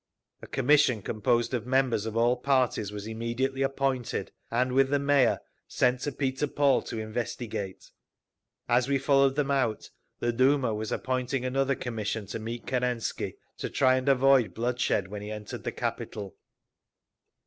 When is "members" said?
1.67-2.07